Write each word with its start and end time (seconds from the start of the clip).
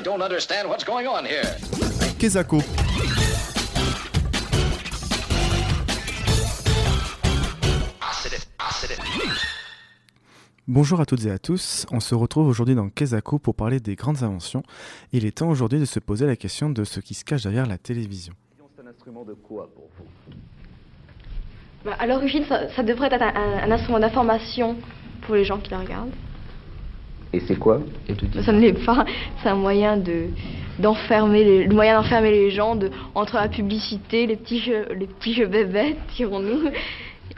I 0.00 0.02
don't 0.02 0.22
understand 0.22 0.66
what's 0.70 0.82
going 0.82 1.06
on 1.06 1.26
here. 1.26 1.44
Kezako. 2.18 2.62
Bonjour 10.68 11.00
à 11.00 11.06
toutes 11.06 11.24
et 11.26 11.30
à 11.30 11.38
tous, 11.38 11.86
on 11.90 12.00
se 12.00 12.14
retrouve 12.14 12.46
aujourd'hui 12.46 12.74
dans 12.74 12.88
Kezako 12.90 13.38
pour 13.38 13.54
parler 13.54 13.80
des 13.80 13.96
grandes 13.96 14.22
inventions. 14.22 14.62
Il 15.12 15.24
est 15.26 15.38
temps 15.38 15.48
aujourd'hui 15.48 15.80
de 15.80 15.84
se 15.84 15.98
poser 15.98 16.26
la 16.26 16.36
question 16.36 16.70
de 16.70 16.84
ce 16.84 17.00
qui 17.00 17.14
se 17.14 17.24
cache 17.24 17.42
derrière 17.42 17.66
la 17.66 17.78
télévision. 17.78 18.32
C'est 18.76 18.82
un 18.82 18.88
instrument 18.90 19.24
de 19.24 19.34
quoi 19.34 19.68
pour 19.74 19.88
vous? 19.98 20.04
Bah, 21.84 21.96
à 21.98 22.06
l'origine, 22.06 22.44
ça, 22.48 22.68
ça 22.74 22.82
devrait 22.82 23.08
être 23.12 23.22
un, 23.22 23.34
un- 23.34 23.62
un 23.64 23.70
instrument 23.72 23.98
d'information 23.98 24.76
pour 25.22 25.34
les 25.34 25.44
gens 25.44 25.58
qui 25.58 25.70
la 25.70 25.80
regardent. 25.80 26.12
Et 27.32 27.40
c'est 27.40 27.56
quoi 27.56 27.80
Ça 28.44 28.52
ne 28.52 28.60
l'est 28.60 28.84
pas. 28.84 29.04
C'est 29.42 29.48
un 29.48 29.54
moyen 29.54 29.96
de 29.96 30.26
d'enfermer 30.80 31.44
les, 31.44 31.64
le 31.66 31.74
moyen 31.74 32.00
d'enfermer 32.00 32.30
les 32.30 32.50
gens 32.50 32.74
de, 32.74 32.90
entre 33.14 33.36
la 33.36 33.48
publicité, 33.48 34.26
les 34.26 34.36
petits 34.36 34.60
jeux, 34.60 34.86
les 34.98 35.06
petits 35.06 35.34
jeux 35.34 35.46
bébêtes, 35.46 35.98
dirons-nous, 36.16 36.70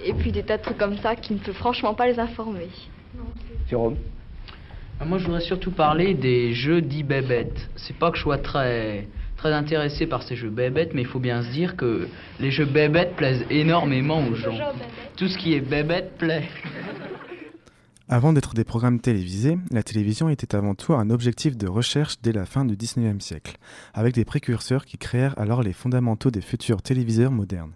et 0.05 0.13
puis 0.15 0.33
des 0.33 0.43
tas 0.43 0.59
de 0.59 0.63
trucs 0.63 0.79
comme 0.79 0.97
ça 0.99 1.17
qui 1.17 1.35
ne 1.35 1.39
peut 1.39 1.53
franchement 1.53 1.95
pas 1.95 2.07
les 2.07 2.19
informer. 2.21 2.69
Jérôme 3.69 3.97
Ah, 5.01 5.05
Moi, 5.05 5.19
je 5.19 5.25
voudrais 5.25 5.41
surtout 5.41 5.73
parler 5.73 6.15
des 6.15 6.53
jeux 6.53 6.81
dits 6.81 7.03
bébêtes. 7.03 7.69
C'est 7.77 7.97
pas 7.97 8.11
que 8.11 8.17
je 8.17 8.23
sois 8.23 8.39
très, 8.39 9.09
très 9.37 9.53
intéressé 9.53 10.07
par 10.07 10.23
ces 10.23 10.37
jeux 10.37 10.51
bébêtes, 10.51 10.93
mais 10.95 11.03
il 11.03 11.09
faut 11.09 11.19
bien 11.21 11.43
se 11.43 11.51
dire 11.51 11.77
que 11.77 12.07
les 12.39 12.51
jeux 12.51 12.65
bébêtes 12.65 13.17
plaisent 13.17 13.45
énormément 13.51 14.23
aux 14.25 14.35
gens. 14.35 14.57
Tout 15.17 15.29
ce 15.29 15.37
qui 15.37 15.55
est 15.55 15.61
bébête 15.61 16.17
plaît. 16.17 16.49
Avant 18.13 18.35
d'être 18.35 18.53
des 18.53 18.65
programmes 18.65 19.01
télévisés, 19.01 19.57
la 19.71 19.83
télévision 19.83 20.29
était 20.29 20.55
avant 20.55 20.75
tout 20.75 20.93
un 20.93 21.09
objectif 21.09 21.57
de 21.57 21.67
recherche 21.67 22.17
dès 22.21 22.33
la 22.33 22.45
fin 22.45 22.67
du 22.67 22.77
XIXe 22.77 23.25
siècle, 23.25 23.57
avec 23.95 24.15
des 24.15 24.27
précurseurs 24.27 24.85
qui 24.85 24.99
créèrent 24.99 25.33
alors 25.39 25.63
les 25.63 25.73
fondamentaux 25.73 26.31
des 26.31 26.43
futurs 26.43 26.83
téléviseurs 26.83 27.33
modernes. 27.33 27.73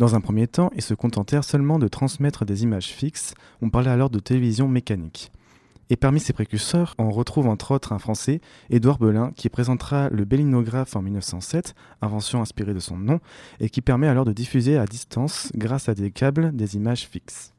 Dans 0.00 0.16
un 0.16 0.20
premier 0.20 0.48
temps, 0.48 0.72
ils 0.74 0.82
se 0.82 0.94
contentèrent 0.94 1.44
seulement 1.44 1.78
de 1.78 1.86
transmettre 1.86 2.44
des 2.44 2.64
images 2.64 2.88
fixes, 2.88 3.34
on 3.62 3.70
parlait 3.70 3.92
alors 3.92 4.10
de 4.10 4.18
télévision 4.18 4.66
mécanique. 4.66 5.30
Et 5.88 5.94
parmi 5.94 6.18
ces 6.18 6.32
précurseurs, 6.32 6.96
on 6.98 7.10
retrouve 7.10 7.46
entre 7.46 7.70
autres 7.70 7.92
un 7.92 8.00
Français, 8.00 8.40
Édouard 8.70 8.98
Belin, 8.98 9.30
qui 9.36 9.50
présentera 9.50 10.08
le 10.10 10.24
bélinographe 10.24 10.96
en 10.96 11.02
1907, 11.02 11.76
invention 12.02 12.42
inspirée 12.42 12.74
de 12.74 12.80
son 12.80 12.96
nom, 12.96 13.20
et 13.60 13.70
qui 13.70 13.82
permet 13.82 14.08
alors 14.08 14.24
de 14.24 14.32
diffuser 14.32 14.76
à 14.78 14.86
distance, 14.86 15.52
grâce 15.54 15.88
à 15.88 15.94
des 15.94 16.10
câbles, 16.10 16.56
des 16.56 16.74
images 16.74 17.06
fixes. 17.06 17.52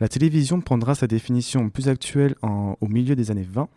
La 0.00 0.08
télévision 0.08 0.62
prendra 0.62 0.94
sa 0.94 1.06
définition 1.06 1.68
plus 1.68 1.88
actuelle 1.88 2.34
au 2.42 2.88
milieu 2.88 3.14
des 3.14 3.30
années 3.30 3.46
20, 3.48 3.68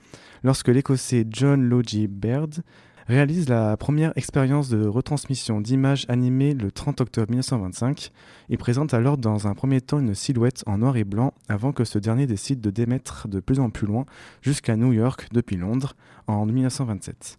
lorsque 0.44 0.70
l'Écossais 0.70 1.26
John 1.30 1.62
Logie 1.62 2.08
Baird 2.08 2.64
réalise 3.08 3.50
la 3.50 3.76
première 3.76 4.14
expérience 4.16 4.70
de 4.70 4.88
retransmission 4.88 5.60
d'images 5.60 6.06
animées 6.08 6.54
le 6.54 6.72
30 6.72 7.02
octobre 7.02 7.30
1925. 7.30 8.12
Il 8.48 8.58
présente 8.58 8.94
alors 8.94 9.18
dans 9.18 9.48
un 9.48 9.54
premier 9.54 9.82
temps 9.82 10.00
une 10.00 10.16
silhouette 10.16 10.64
en 10.66 10.78
noir 10.78 10.96
et 10.96 11.04
blanc 11.04 11.34
avant 11.50 11.74
que 11.74 11.84
ce 11.84 12.00
dernier 12.00 12.26
décide 12.26 12.62
de 12.62 12.70
démettre 12.70 13.28
de 13.28 13.42
plus 13.42 13.60
en 13.60 13.70
plus 13.70 13.86
loin 13.88 14.06
jusqu'à 14.42 14.78
New 14.78 14.94
York 14.94 15.28
depuis 15.34 15.58
Londres 15.58 15.98
en 16.28 16.46
1927. 16.46 17.38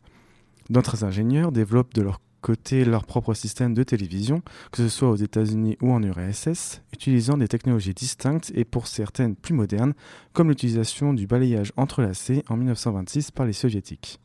D'autres 0.69 1.05
ingénieurs 1.05 1.53
développent 1.53 1.95
de 1.95 2.03
leur 2.03 2.21
côté 2.45 2.85
leur 2.85 3.07
propre 3.07 3.33
système 3.33 3.73
de 3.73 3.83
télévision, 3.83 4.43
que 4.71 4.83
ce 4.83 4.91
soit 4.91 5.09
aux 5.09 5.17
États-Unis 5.17 5.79
ou 5.81 5.91
en 5.93 6.03
URSS, 6.03 6.83
utilisant 6.93 7.39
des 7.39 7.49
technologies 7.49 7.95
distinctes 7.95 8.53
et 8.55 8.67
pour 8.67 8.87
certaines 8.87 9.35
plus 9.35 9.55
modernes, 9.55 9.95
comme 10.35 10.51
l'utilisation 10.51 11.15
du 11.15 11.27
balayage 11.27 11.73
entrelacé 11.79 12.45
en 12.51 12.59
1926 12.59 13.31
par 13.31 13.47
les 13.47 13.55
soviétiques. 13.55 14.21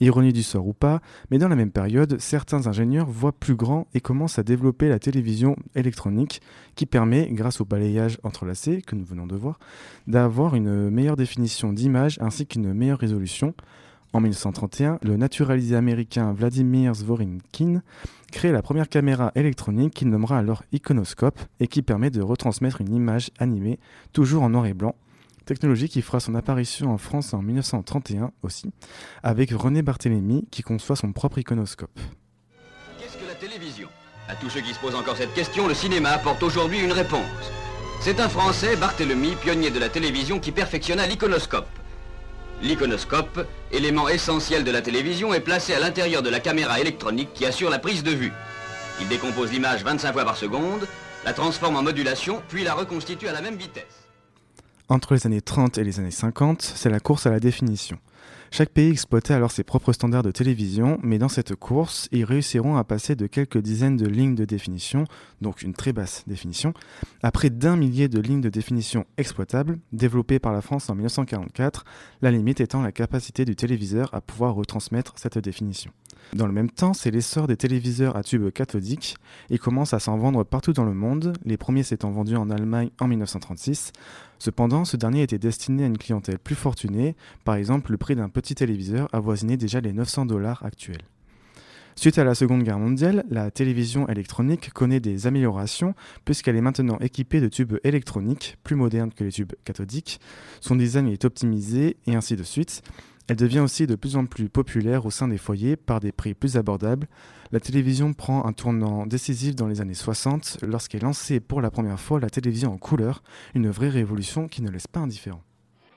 Ironie 0.00 0.34
du 0.34 0.42
sort 0.42 0.68
ou 0.68 0.74
pas, 0.74 1.00
mais 1.30 1.38
dans 1.38 1.48
la 1.48 1.56
même 1.56 1.70
période, 1.70 2.20
certains 2.20 2.66
ingénieurs 2.66 3.08
voient 3.08 3.32
plus 3.32 3.54
grand 3.54 3.86
et 3.94 4.02
commencent 4.02 4.38
à 4.38 4.42
développer 4.42 4.90
la 4.90 4.98
télévision 4.98 5.56
électronique 5.74 6.42
qui 6.74 6.84
permet, 6.84 7.30
grâce 7.32 7.62
au 7.62 7.64
balayage 7.64 8.18
entrelacé 8.22 8.82
que 8.82 8.94
nous 8.94 9.06
venons 9.06 9.26
de 9.26 9.34
voir, 9.34 9.58
d'avoir 10.06 10.56
une 10.56 10.90
meilleure 10.90 11.16
définition 11.16 11.72
d'image 11.72 12.18
ainsi 12.20 12.46
qu'une 12.46 12.74
meilleure 12.74 12.98
résolution. 12.98 13.54
En 14.16 14.20
1931, 14.20 14.98
le 15.02 15.18
naturalisé 15.18 15.76
américain 15.76 16.32
Vladimir 16.32 16.94
Zvorinkin 16.94 17.82
crée 18.32 18.50
la 18.50 18.62
première 18.62 18.88
caméra 18.88 19.30
électronique 19.34 19.92
qu'il 19.92 20.08
nommera 20.08 20.38
alors 20.38 20.62
iconoscope 20.72 21.38
et 21.60 21.66
qui 21.66 21.82
permet 21.82 22.08
de 22.08 22.22
retransmettre 22.22 22.80
une 22.80 22.94
image 22.94 23.30
animée, 23.38 23.78
toujours 24.14 24.42
en 24.42 24.48
noir 24.48 24.64
et 24.64 24.72
blanc, 24.72 24.94
technologie 25.44 25.90
qui 25.90 26.00
fera 26.00 26.18
son 26.18 26.34
apparition 26.34 26.94
en 26.94 26.96
France 26.96 27.34
en 27.34 27.42
1931 27.42 28.30
aussi, 28.42 28.72
avec 29.22 29.50
René 29.50 29.82
Barthélemy 29.82 30.48
qui 30.50 30.62
conçoit 30.62 30.96
son 30.96 31.12
propre 31.12 31.36
iconoscope. 31.36 32.00
Qu'est-ce 32.98 33.18
que 33.18 33.28
la 33.28 33.34
télévision? 33.34 33.88
À 34.30 34.34
tous 34.36 34.48
ceux 34.48 34.62
qui 34.62 34.72
se 34.72 34.80
posent 34.80 34.94
encore 34.94 35.18
cette 35.18 35.34
question, 35.34 35.68
le 35.68 35.74
cinéma 35.74 36.08
apporte 36.08 36.42
aujourd'hui 36.42 36.82
une 36.82 36.92
réponse. 36.92 37.52
C'est 38.00 38.18
un 38.18 38.30
Français, 38.30 38.76
Barthélemy, 38.76 39.34
pionnier 39.42 39.70
de 39.70 39.78
la 39.78 39.90
télévision, 39.90 40.40
qui 40.40 40.52
perfectionna 40.52 41.06
l'iconoscope. 41.06 41.68
L'iconoscope, 42.62 43.46
élément 43.70 44.08
essentiel 44.08 44.64
de 44.64 44.70
la 44.70 44.80
télévision, 44.80 45.34
est 45.34 45.40
placé 45.40 45.74
à 45.74 45.78
l'intérieur 45.78 46.22
de 46.22 46.30
la 46.30 46.40
caméra 46.40 46.80
électronique 46.80 47.32
qui 47.34 47.44
assure 47.44 47.70
la 47.70 47.78
prise 47.78 48.02
de 48.02 48.12
vue. 48.12 48.32
Il 49.00 49.08
décompose 49.08 49.52
l'image 49.52 49.84
25 49.84 50.12
fois 50.12 50.24
par 50.24 50.36
seconde, 50.36 50.86
la 51.24 51.34
transforme 51.34 51.76
en 51.76 51.82
modulation, 51.82 52.42
puis 52.48 52.64
la 52.64 52.74
reconstitue 52.74 53.28
à 53.28 53.32
la 53.32 53.42
même 53.42 53.56
vitesse. 53.56 54.06
Entre 54.88 55.14
les 55.14 55.26
années 55.26 55.42
30 55.42 55.78
et 55.78 55.84
les 55.84 55.98
années 55.98 56.10
50, 56.10 56.62
c'est 56.62 56.88
la 56.88 57.00
course 57.00 57.26
à 57.26 57.30
la 57.30 57.40
définition. 57.40 57.98
Chaque 58.56 58.70
pays 58.70 58.88
exploitait 58.88 59.34
alors 59.34 59.50
ses 59.50 59.64
propres 59.64 59.92
standards 59.92 60.22
de 60.22 60.30
télévision, 60.30 60.98
mais 61.02 61.18
dans 61.18 61.28
cette 61.28 61.54
course, 61.54 62.08
ils 62.10 62.24
réussiront 62.24 62.78
à 62.78 62.84
passer 62.84 63.14
de 63.14 63.26
quelques 63.26 63.58
dizaines 63.58 63.98
de 63.98 64.06
lignes 64.06 64.34
de 64.34 64.46
définition, 64.46 65.04
donc 65.42 65.60
une 65.60 65.74
très 65.74 65.92
basse 65.92 66.24
définition, 66.26 66.72
à 67.22 67.30
près 67.30 67.50
d'un 67.50 67.76
millier 67.76 68.08
de 68.08 68.18
lignes 68.18 68.40
de 68.40 68.48
définition 68.48 69.04
exploitables, 69.18 69.78
développées 69.92 70.38
par 70.38 70.54
la 70.54 70.62
France 70.62 70.88
en 70.88 70.94
1944, 70.94 71.84
la 72.22 72.30
limite 72.30 72.62
étant 72.62 72.80
la 72.80 72.92
capacité 72.92 73.44
du 73.44 73.56
téléviseur 73.56 74.08
à 74.14 74.22
pouvoir 74.22 74.54
retransmettre 74.54 75.12
cette 75.16 75.36
définition. 75.36 75.92
Dans 76.34 76.46
le 76.46 76.52
même 76.52 76.70
temps, 76.70 76.92
c'est 76.92 77.10
l'essor 77.10 77.46
des 77.46 77.56
téléviseurs 77.56 78.16
à 78.16 78.22
tube 78.22 78.50
cathodique. 78.50 79.16
Ils 79.48 79.60
commencent 79.60 79.94
à 79.94 80.00
s'en 80.00 80.18
vendre 80.18 80.44
partout 80.44 80.72
dans 80.72 80.84
le 80.84 80.92
monde, 80.92 81.32
les 81.44 81.56
premiers 81.56 81.82
s'étant 81.82 82.10
vendus 82.10 82.36
en 82.36 82.50
Allemagne 82.50 82.90
en 83.00 83.08
1936. 83.08 83.92
Cependant, 84.38 84.84
ce 84.84 84.96
dernier 84.96 85.22
était 85.22 85.38
destiné 85.38 85.84
à 85.84 85.86
une 85.86 85.98
clientèle 85.98 86.38
plus 86.38 86.54
fortunée, 86.54 87.16
par 87.44 87.54
exemple 87.54 87.92
le 87.92 87.96
prix 87.96 88.16
d'un 88.16 88.28
petit 88.28 88.54
téléviseur 88.54 89.08
avoisinait 89.12 89.56
déjà 89.56 89.80
les 89.80 89.92
900 89.92 90.26
dollars 90.26 90.64
actuels. 90.64 91.02
Suite 91.98 92.18
à 92.18 92.24
la 92.24 92.34
Seconde 92.34 92.62
Guerre 92.62 92.78
mondiale, 92.78 93.24
la 93.30 93.50
télévision 93.50 94.06
électronique 94.06 94.70
connaît 94.74 95.00
des 95.00 95.26
améliorations 95.26 95.94
puisqu'elle 96.26 96.56
est 96.56 96.60
maintenant 96.60 96.98
équipée 96.98 97.40
de 97.40 97.48
tubes 97.48 97.78
électroniques 97.84 98.58
plus 98.62 98.76
modernes 98.76 99.12
que 99.16 99.24
les 99.24 99.32
tubes 99.32 99.54
cathodiques, 99.64 100.20
son 100.60 100.76
design 100.76 101.08
est 101.08 101.24
optimisé 101.24 101.96
et 102.06 102.14
ainsi 102.14 102.36
de 102.36 102.42
suite. 102.42 102.82
Elle 103.28 103.36
devient 103.36 103.58
aussi 103.58 103.88
de 103.88 103.96
plus 103.96 104.16
en 104.16 104.24
plus 104.24 104.48
populaire 104.48 105.04
au 105.04 105.10
sein 105.10 105.26
des 105.26 105.38
foyers 105.38 105.76
par 105.76 105.98
des 105.98 106.12
prix 106.12 106.34
plus 106.34 106.56
abordables. 106.56 107.08
La 107.50 107.58
télévision 107.58 108.12
prend 108.12 108.46
un 108.46 108.52
tournant 108.52 109.04
décisif 109.04 109.56
dans 109.56 109.66
les 109.66 109.80
années 109.80 109.94
60 109.94 110.58
lorsqu'est 110.62 111.02
lancée 111.02 111.40
pour 111.40 111.60
la 111.60 111.70
première 111.72 111.98
fois 111.98 112.20
la 112.20 112.30
télévision 112.30 112.72
en 112.72 112.78
couleur, 112.78 113.22
une 113.54 113.68
vraie 113.68 113.88
révolution 113.88 114.46
qui 114.46 114.62
ne 114.62 114.70
laisse 114.70 114.86
pas 114.86 115.00
indifférent. 115.00 115.42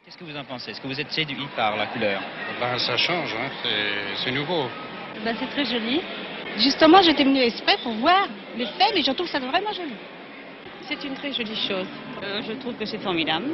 Qu'est-ce 0.06 0.18
que 0.18 0.24
vous 0.24 0.36
en 0.36 0.44
pensez? 0.44 0.72
Est-ce 0.72 0.82
que 0.82 0.88
vous 0.88 1.00
êtes 1.00 1.12
séduit 1.12 1.48
par 1.56 1.78
la 1.78 1.86
couleur? 1.86 2.20
Ben, 2.60 2.80
ça 2.80 2.98
change, 2.98 3.32
hein. 3.36 3.52
c'est, 4.24 4.32
nouveau. 4.32 4.64
Ben, 5.24 5.36
c'est 5.40 5.50
très 5.52 5.66
joli. 5.66 6.02
Justement, 6.58 7.04
j'étais 7.04 7.24
venue 7.24 7.42
exprès 7.42 7.78
pour 7.84 7.94
voir 7.94 8.28
l'effet, 8.58 8.90
mais 8.96 9.04
je 9.04 9.12
trouve 9.12 9.28
ça 9.28 9.38
vraiment 9.38 9.72
joli. 9.72 9.94
C'est 10.88 11.04
une 11.04 11.14
très 11.14 11.32
jolie 11.32 11.56
chose. 11.56 11.86
Euh, 12.24 12.42
Je 12.42 12.54
trouve 12.54 12.74
que 12.74 12.86
c'est 12.86 12.98
formidable. 12.98 13.50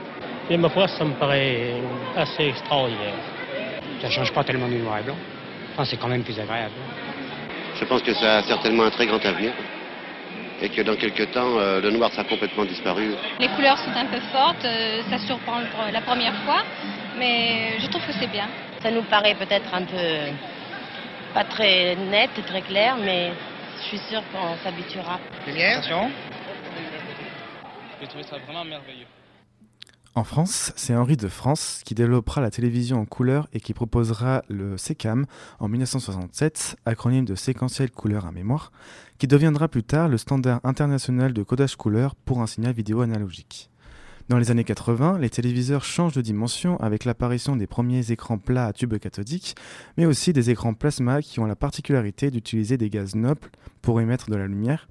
Et 0.49 0.55
ma 0.55 0.69
foi, 0.69 0.87
ça 0.87 1.03
me 1.03 1.13
paraît 1.19 1.81
assez 2.15 2.43
extraordinaire. 2.43 3.34
Ça 4.05 4.11
change 4.11 4.31
pas 4.33 4.43
tellement 4.43 4.67
du 4.67 4.75
noir 4.75 4.99
et 4.99 5.01
blanc. 5.01 5.17
Enfin, 5.73 5.83
c'est 5.83 5.97
quand 5.97 6.07
même 6.07 6.23
plus 6.23 6.39
agréable. 6.39 6.75
Je 7.75 7.85
pense 7.85 8.03
que 8.03 8.13
ça 8.13 8.37
a 8.37 8.43
certainement 8.43 8.83
un 8.83 8.91
très 8.91 9.07
grand 9.07 9.25
avenir 9.25 9.51
et 10.61 10.69
que 10.69 10.83
dans 10.83 10.95
quelques 10.95 11.31
temps, 11.31 11.57
euh, 11.57 11.81
le 11.81 11.89
noir 11.89 12.11
sera 12.11 12.23
complètement 12.23 12.65
disparu. 12.65 13.15
Les 13.39 13.47
couleurs 13.47 13.79
sont 13.79 13.89
un 13.89 14.05
peu 14.05 14.19
fortes, 14.31 14.63
euh, 14.63 15.01
ça 15.09 15.17
surprend 15.17 15.59
la 15.91 16.01
première 16.01 16.35
fois, 16.43 16.61
mais 17.17 17.79
je 17.79 17.87
trouve 17.87 18.05
que 18.05 18.13
c'est 18.13 18.29
bien. 18.31 18.47
Ça 18.83 18.91
nous 18.91 19.01
paraît 19.01 19.33
peut-être 19.33 19.73
un 19.73 19.81
peu 19.81 20.31
pas 21.33 21.43
très 21.43 21.95
net 21.95 22.29
et 22.37 22.43
très 22.43 22.61
clair, 22.61 22.97
mais 23.03 23.31
je 23.77 23.87
suis 23.87 23.97
sûre 24.07 24.21
qu'on 24.31 24.55
s'habituera. 24.63 25.19
Lumière 25.47 25.79
Attention. 25.79 26.11
J'ai 27.99 28.07
trouvé 28.07 28.23
ça 28.23 28.37
vraiment 28.37 28.63
merveilleux. 28.63 29.07
En 30.17 30.23
France, 30.23 30.71
c'est 30.77 30.95
Henri 30.95 31.17
de 31.17 31.27
France 31.27 31.81
qui 31.83 31.93
développera 31.93 32.39
la 32.39 32.49
télévision 32.49 33.01
en 33.01 33.05
couleur 33.05 33.49
et 33.51 33.59
qui 33.59 33.73
proposera 33.73 34.43
le 34.47 34.77
SECAM 34.77 35.25
en 35.59 35.67
1967, 35.67 36.77
acronyme 36.85 37.25
de 37.25 37.35
séquentiel 37.35 37.91
couleur 37.91 38.25
à 38.25 38.31
mémoire, 38.31 38.71
qui 39.17 39.27
deviendra 39.27 39.67
plus 39.67 39.83
tard 39.83 40.07
le 40.07 40.17
standard 40.17 40.61
international 40.63 41.33
de 41.33 41.43
codage 41.43 41.75
couleur 41.75 42.15
pour 42.15 42.41
un 42.41 42.47
signal 42.47 42.73
vidéo 42.73 43.01
analogique. 43.01 43.69
Dans 44.27 44.39
les 44.39 44.49
années 44.49 44.63
80, 44.63 45.19
les 45.19 45.29
téléviseurs 45.29 45.83
changent 45.83 46.15
de 46.15 46.21
dimension 46.21 46.77
avec 46.77 47.05
l'apparition 47.05 47.55
des 47.55 47.67
premiers 47.67 48.11
écrans 48.11 48.39
plats 48.39 48.65
à 48.65 48.73
tube 48.73 48.97
cathodique, 48.97 49.55
mais 49.97 50.07
aussi 50.07 50.33
des 50.33 50.49
écrans 50.49 50.73
plasma 50.73 51.21
qui 51.21 51.39
ont 51.39 51.45
la 51.45 51.55
particularité 51.55 52.31
d'utiliser 52.31 52.75
des 52.75 52.89
gaz 52.89 53.13
nobles 53.13 53.51
pour 53.83 54.01
émettre 54.01 54.31
de 54.31 54.35
la 54.35 54.47
lumière. 54.47 54.87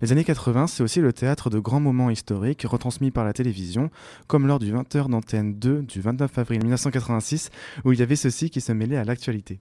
Les 0.00 0.12
années 0.12 0.22
80, 0.22 0.68
c'est 0.68 0.84
aussi 0.84 1.00
le 1.00 1.12
théâtre 1.12 1.50
de 1.50 1.58
grands 1.58 1.80
moments 1.80 2.08
historiques 2.08 2.62
retransmis 2.62 3.10
par 3.10 3.24
la 3.24 3.32
télévision, 3.32 3.90
comme 4.28 4.46
lors 4.46 4.60
du 4.60 4.72
20h 4.72 5.08
d'antenne 5.08 5.58
2 5.58 5.82
du 5.82 6.00
29 6.00 6.38
avril 6.38 6.60
1986, 6.60 7.50
où 7.84 7.92
il 7.92 7.98
y 7.98 8.02
avait 8.02 8.14
ceci 8.14 8.48
qui 8.48 8.60
se 8.60 8.70
mêlait 8.70 8.96
à 8.96 9.02
l'actualité. 9.02 9.58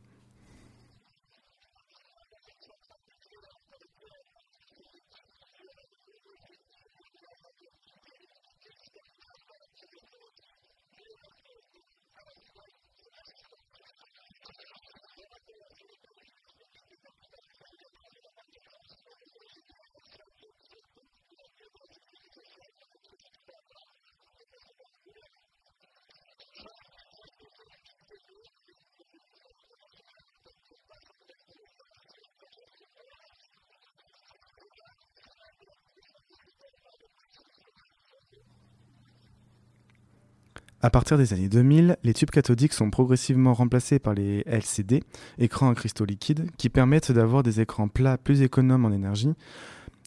À 40.80 40.92
partir 40.92 41.18
des 41.18 41.34
années 41.34 41.50
2000, 41.50 41.98
les 42.04 42.14
tubes 42.14 42.30
cathodiques 42.30 42.74
sont 42.74 42.92
progressivement 42.92 43.56
remplacés 43.56 43.98
par 43.98 44.14
les 44.14 44.44
LCD, 44.46 45.02
écrans 45.40 45.72
à 45.72 45.76
cristaux 45.76 46.06
liquides, 46.06 46.52
qui 46.58 46.70
permettent 46.70 47.12
d'avoir 47.12 47.42
des 47.42 47.62
écrans 47.62 47.88
plats 47.88 48.20
plus 48.20 48.44
économes 48.44 48.86
en 48.86 48.92
énergie. 48.92 49.34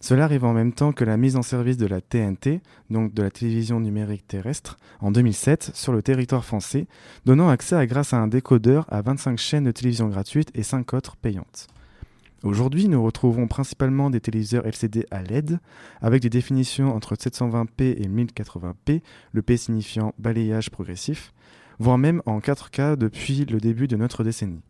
Cela 0.00 0.24
arrive 0.24 0.44
en 0.44 0.52
même 0.52 0.72
temps 0.72 0.92
que 0.92 1.04
la 1.04 1.16
mise 1.16 1.34
en 1.34 1.42
service 1.42 1.76
de 1.76 1.86
la 1.86 2.00
TNT, 2.00 2.60
donc 2.88 3.12
de 3.12 3.22
la 3.22 3.32
télévision 3.32 3.80
numérique 3.80 4.28
terrestre, 4.28 4.78
en 5.00 5.10
2007 5.10 5.72
sur 5.74 5.92
le 5.92 6.02
territoire 6.02 6.44
français, 6.44 6.86
donnant 7.26 7.48
accès 7.48 7.84
grâce 7.88 8.14
à 8.14 8.18
un 8.18 8.28
décodeur 8.28 8.86
à 8.90 9.02
25 9.02 9.38
chaînes 9.38 9.64
de 9.64 9.72
télévision 9.72 10.08
gratuites 10.08 10.52
et 10.54 10.62
5 10.62 10.94
autres 10.94 11.16
payantes. 11.16 11.66
Aujourd'hui, 12.42 12.88
nous 12.88 13.02
retrouvons 13.02 13.46
principalement 13.46 14.08
des 14.08 14.20
téléviseurs 14.20 14.66
LCD 14.66 15.04
à 15.10 15.22
LED, 15.22 15.58
avec 16.00 16.22
des 16.22 16.30
définitions 16.30 16.94
entre 16.94 17.14
720p 17.14 17.82
et 17.82 18.08
1080p, 18.08 19.02
le 19.32 19.42
P 19.42 19.58
signifiant 19.58 20.14
balayage 20.18 20.70
progressif, 20.70 21.34
voire 21.78 21.98
même 21.98 22.22
en 22.24 22.38
4K 22.38 22.96
depuis 22.96 23.44
le 23.44 23.58
début 23.58 23.88
de 23.88 23.96
notre 23.96 24.24
décennie. 24.24 24.62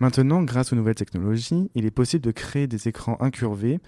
Maintenant, 0.00 0.42
grâce 0.42 0.74
aux 0.74 0.76
nouvelles 0.76 0.96
technologies, 0.96 1.70
il 1.74 1.86
est 1.86 1.90
possible 1.90 2.24
de 2.24 2.30
créer 2.30 2.66
des 2.66 2.88
écrans 2.88 3.16
incurvés 3.20 3.80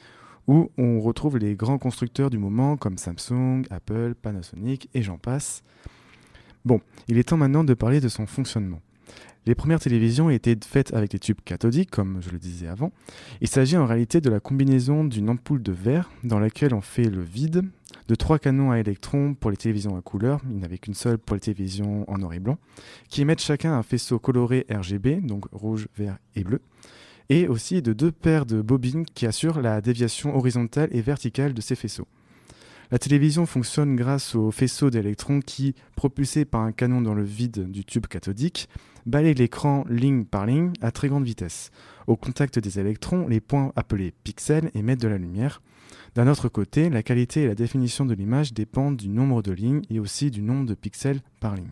où 0.46 0.70
on 0.78 0.98
retrouve 1.00 1.36
les 1.36 1.56
grands 1.56 1.78
constructeurs 1.78 2.30
du 2.30 2.38
moment 2.38 2.78
comme 2.78 2.96
Samsung, 2.96 3.64
Apple, 3.68 4.14
Panasonic 4.14 4.88
et 4.94 5.02
j'en 5.02 5.18
passe. 5.18 5.62
Bon, 6.64 6.80
il 7.06 7.18
est 7.18 7.28
temps 7.28 7.36
maintenant 7.36 7.64
de 7.64 7.74
parler 7.74 8.00
de 8.00 8.08
son 8.08 8.26
fonctionnement. 8.26 8.80
Les 9.46 9.54
premières 9.54 9.80
télévisions 9.80 10.28
étaient 10.28 10.56
faites 10.66 10.92
avec 10.92 11.10
des 11.10 11.18
tubes 11.18 11.40
cathodiques, 11.44 11.90
comme 11.90 12.20
je 12.20 12.30
le 12.30 12.38
disais 12.38 12.68
avant. 12.68 12.92
Il 13.40 13.48
s'agit 13.48 13.76
en 13.76 13.86
réalité 13.86 14.20
de 14.20 14.28
la 14.28 14.38
combinaison 14.38 15.02
d'une 15.04 15.30
ampoule 15.30 15.62
de 15.62 15.72
verre 15.72 16.10
dans 16.24 16.38
laquelle 16.38 16.74
on 16.74 16.82
fait 16.82 17.08
le 17.08 17.22
vide, 17.22 17.64
de 18.08 18.14
trois 18.14 18.38
canons 18.38 18.70
à 18.70 18.78
électrons 18.78 19.34
pour 19.34 19.50
les 19.50 19.56
télévisions 19.56 19.96
à 19.96 20.02
couleur, 20.02 20.40
il 20.50 20.56
n'y 20.56 20.64
avait 20.64 20.78
qu'une 20.78 20.94
seule 20.94 21.18
pour 21.18 21.34
les 21.34 21.40
télévisions 21.40 22.08
en 22.10 22.18
noir 22.18 22.34
et 22.34 22.38
blanc, 22.38 22.58
qui 23.08 23.22
émettent 23.22 23.40
chacun 23.40 23.72
un 23.72 23.82
faisceau 23.82 24.18
coloré 24.18 24.66
RGB, 24.70 25.20
donc 25.22 25.46
rouge, 25.52 25.88
vert 25.96 26.18
et 26.36 26.44
bleu, 26.44 26.60
et 27.28 27.48
aussi 27.48 27.80
de 27.82 27.92
deux 27.92 28.12
paires 28.12 28.46
de 28.46 28.60
bobines 28.60 29.06
qui 29.06 29.26
assurent 29.26 29.60
la 29.60 29.80
déviation 29.80 30.36
horizontale 30.36 30.90
et 30.92 31.00
verticale 31.00 31.54
de 31.54 31.60
ces 31.60 31.76
faisceaux. 31.76 32.06
La 32.90 32.98
télévision 32.98 33.46
fonctionne 33.46 33.94
grâce 33.94 34.34
au 34.34 34.50
faisceau 34.50 34.90
d'électrons 34.90 35.38
qui, 35.38 35.76
propulsés 35.94 36.44
par 36.44 36.62
un 36.62 36.72
canon 36.72 37.00
dans 37.00 37.14
le 37.14 37.22
vide 37.22 37.70
du 37.70 37.84
tube 37.84 38.08
cathodique, 38.08 38.68
balaye 39.06 39.34
l'écran 39.34 39.84
ligne 39.88 40.24
par 40.24 40.44
ligne 40.44 40.72
à 40.80 40.90
très 40.90 41.08
grande 41.08 41.24
vitesse. 41.24 41.70
Au 42.08 42.16
contact 42.16 42.58
des 42.58 42.80
électrons, 42.80 43.28
les 43.28 43.38
points 43.38 43.72
appelés 43.76 44.12
pixels 44.24 44.72
émettent 44.74 45.00
de 45.00 45.06
la 45.06 45.18
lumière. 45.18 45.62
D'un 46.16 46.26
autre 46.26 46.48
côté, 46.48 46.90
la 46.90 47.04
qualité 47.04 47.42
et 47.42 47.46
la 47.46 47.54
définition 47.54 48.04
de 48.04 48.14
l'image 48.14 48.52
dépendent 48.52 48.96
du 48.96 49.08
nombre 49.08 49.40
de 49.40 49.52
lignes 49.52 49.82
et 49.88 50.00
aussi 50.00 50.32
du 50.32 50.42
nombre 50.42 50.66
de 50.66 50.74
pixels 50.74 51.20
par 51.38 51.54
ligne. 51.54 51.70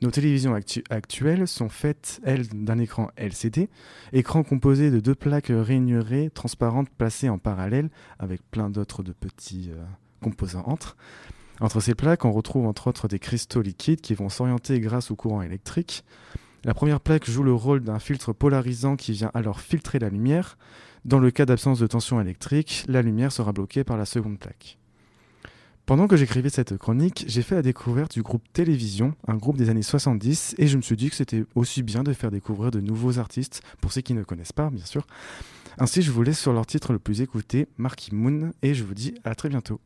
Nos 0.00 0.10
télévisions 0.10 0.54
actuelles 0.54 1.46
sont 1.46 1.68
faites, 1.68 2.20
elles, 2.24 2.46
d'un 2.48 2.78
écran 2.78 3.10
LCD, 3.16 3.68
écran 4.14 4.42
composé 4.42 4.90
de 4.90 5.00
deux 5.00 5.14
plaques 5.14 5.50
rainurées 5.50 6.30
transparentes 6.30 6.88
placées 6.88 7.28
en 7.28 7.38
parallèle, 7.38 7.90
avec 8.18 8.40
plein 8.50 8.70
d'autres 8.70 9.02
de 9.02 9.12
petits 9.12 9.70
euh, 9.72 9.84
composants 10.30 10.64
entre. 10.66 10.96
Entre 11.60 11.80
ces 11.80 11.94
plaques, 11.94 12.24
on 12.24 12.32
retrouve 12.32 12.66
entre 12.66 12.88
autres 12.88 13.06
des 13.06 13.20
cristaux 13.20 13.62
liquides 13.62 14.00
qui 14.00 14.14
vont 14.14 14.28
s'orienter 14.28 14.80
grâce 14.80 15.10
au 15.10 15.16
courant 15.16 15.40
électrique. 15.40 16.04
La 16.64 16.74
première 16.74 17.00
plaque 17.00 17.30
joue 17.30 17.44
le 17.44 17.54
rôle 17.54 17.82
d'un 17.82 18.00
filtre 18.00 18.32
polarisant 18.32 18.96
qui 18.96 19.12
vient 19.12 19.30
alors 19.34 19.60
filtrer 19.60 20.00
la 20.00 20.08
lumière. 20.08 20.58
Dans 21.04 21.20
le 21.20 21.30
cas 21.30 21.46
d'absence 21.46 21.78
de 21.78 21.86
tension 21.86 22.20
électrique, 22.20 22.84
la 22.88 23.02
lumière 23.02 23.30
sera 23.30 23.52
bloquée 23.52 23.84
par 23.84 23.96
la 23.96 24.04
seconde 24.04 24.40
plaque. 24.40 24.78
Pendant 25.86 26.08
que 26.08 26.16
j'écrivais 26.16 26.50
cette 26.50 26.76
chronique, 26.76 27.24
j'ai 27.28 27.42
fait 27.42 27.54
la 27.54 27.62
découverte 27.62 28.12
du 28.14 28.22
groupe 28.22 28.42
Télévision, 28.52 29.14
un 29.28 29.36
groupe 29.36 29.56
des 29.56 29.70
années 29.70 29.82
70, 29.82 30.56
et 30.58 30.66
je 30.66 30.76
me 30.76 30.82
suis 30.82 30.96
dit 30.96 31.08
que 31.08 31.14
c'était 31.14 31.44
aussi 31.54 31.84
bien 31.84 32.02
de 32.02 32.12
faire 32.12 32.32
découvrir 32.32 32.72
de 32.72 32.80
nouveaux 32.80 33.20
artistes, 33.20 33.62
pour 33.80 33.92
ceux 33.92 34.00
qui 34.00 34.14
ne 34.14 34.24
connaissent 34.24 34.52
pas, 34.52 34.68
bien 34.70 34.84
sûr. 34.84 35.06
Ainsi, 35.78 36.02
je 36.02 36.10
vous 36.10 36.24
laisse 36.24 36.40
sur 36.40 36.52
leur 36.52 36.66
titre 36.66 36.92
le 36.92 36.98
plus 36.98 37.20
écouté, 37.20 37.68
Marky 37.78 38.12
Moon, 38.12 38.50
et 38.62 38.74
je 38.74 38.82
vous 38.82 38.94
dis 38.94 39.14
à 39.22 39.36
très 39.36 39.48
bientôt. 39.48 39.80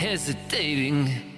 Hesitating. 0.00 1.29